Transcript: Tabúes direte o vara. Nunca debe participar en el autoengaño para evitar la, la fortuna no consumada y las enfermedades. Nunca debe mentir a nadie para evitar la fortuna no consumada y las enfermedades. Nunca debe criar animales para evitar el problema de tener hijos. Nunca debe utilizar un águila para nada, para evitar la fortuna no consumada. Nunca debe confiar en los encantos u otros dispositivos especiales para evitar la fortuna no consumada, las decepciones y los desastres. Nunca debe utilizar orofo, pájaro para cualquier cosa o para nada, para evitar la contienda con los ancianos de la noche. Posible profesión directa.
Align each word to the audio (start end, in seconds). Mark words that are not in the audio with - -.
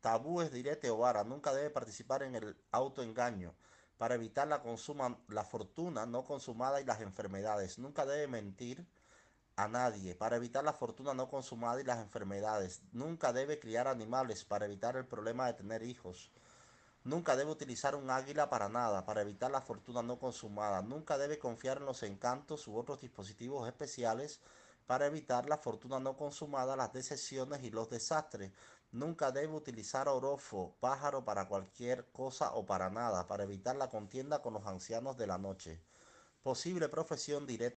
Tabúes 0.00 0.50
direte 0.52 0.90
o 0.90 0.98
vara. 0.98 1.24
Nunca 1.24 1.52
debe 1.52 1.70
participar 1.70 2.22
en 2.22 2.34
el 2.34 2.56
autoengaño 2.72 3.54
para 3.98 4.14
evitar 4.14 4.48
la, 4.48 4.62
la 5.28 5.44
fortuna 5.44 6.06
no 6.06 6.24
consumada 6.24 6.80
y 6.80 6.84
las 6.84 7.00
enfermedades. 7.00 7.78
Nunca 7.78 8.06
debe 8.06 8.26
mentir 8.26 8.86
a 9.56 9.68
nadie 9.68 10.14
para 10.14 10.36
evitar 10.36 10.64
la 10.64 10.72
fortuna 10.72 11.12
no 11.12 11.28
consumada 11.28 11.80
y 11.80 11.84
las 11.84 11.98
enfermedades. 11.98 12.82
Nunca 12.92 13.32
debe 13.32 13.58
criar 13.58 13.88
animales 13.88 14.44
para 14.44 14.64
evitar 14.64 14.96
el 14.96 15.06
problema 15.06 15.46
de 15.46 15.54
tener 15.54 15.82
hijos. 15.82 16.32
Nunca 17.04 17.36
debe 17.36 17.50
utilizar 17.50 17.94
un 17.94 18.10
águila 18.10 18.48
para 18.48 18.68
nada, 18.68 19.04
para 19.04 19.22
evitar 19.22 19.50
la 19.50 19.60
fortuna 19.60 20.02
no 20.02 20.18
consumada. 20.18 20.82
Nunca 20.82 21.18
debe 21.18 21.38
confiar 21.38 21.78
en 21.78 21.86
los 21.86 22.02
encantos 22.02 22.66
u 22.68 22.76
otros 22.76 23.00
dispositivos 23.00 23.66
especiales 23.68 24.40
para 24.86 25.06
evitar 25.06 25.46
la 25.46 25.56
fortuna 25.56 26.00
no 26.00 26.16
consumada, 26.16 26.76
las 26.76 26.92
decepciones 26.92 27.62
y 27.62 27.70
los 27.70 27.88
desastres. 27.88 28.52
Nunca 28.92 29.30
debe 29.30 29.54
utilizar 29.54 30.08
orofo, 30.08 30.76
pájaro 30.80 31.24
para 31.24 31.46
cualquier 31.46 32.06
cosa 32.10 32.52
o 32.54 32.66
para 32.66 32.90
nada, 32.90 33.28
para 33.28 33.44
evitar 33.44 33.76
la 33.76 33.88
contienda 33.88 34.42
con 34.42 34.52
los 34.52 34.66
ancianos 34.66 35.16
de 35.16 35.28
la 35.28 35.38
noche. 35.38 35.80
Posible 36.42 36.88
profesión 36.88 37.46
directa. 37.46 37.60